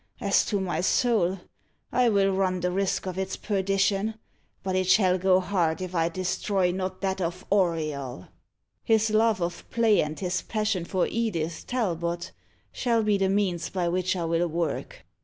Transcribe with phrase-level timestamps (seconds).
[0.19, 1.41] As to my soul,
[1.91, 4.15] I will run the risk of its perdition;
[4.63, 8.27] but it shall go hard if I destroy not that of Auriol.
[8.83, 12.31] His love of play and his passion for Edith Talbot
[12.71, 15.05] shall be the means by which I will work.